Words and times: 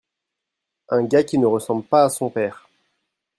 Un 0.89 1.03
gars 1.03 1.23
qui 1.23 1.37
ne 1.37 1.45
ressemble 1.45 1.83
pas 1.83 2.05
à 2.05 2.09
son 2.09 2.31
père. 2.31 2.67